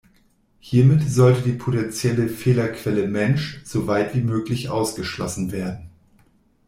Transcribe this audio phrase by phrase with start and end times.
[0.59, 5.91] Hiermit sollte die potenzielle „Fehlerquelle Mensch“ so weit wie möglich ausgeschlossen werden.